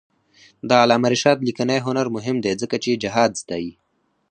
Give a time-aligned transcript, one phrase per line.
[0.67, 3.71] د علامه رشاد لیکنی هنر مهم دی ځکه چې جهاد ستايي.